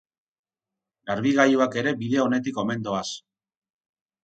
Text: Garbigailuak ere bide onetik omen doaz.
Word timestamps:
Garbigailuak 1.09 1.77
ere 1.83 1.95
bide 2.01 2.23
onetik 2.25 2.59
omen 2.65 2.83
doaz. 2.91 3.07